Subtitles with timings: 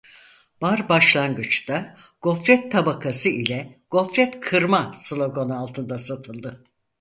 [0.61, 6.63] Bar başlangıçta "Gofret tabakası ile gofret kırma" sloganı altında satıldı.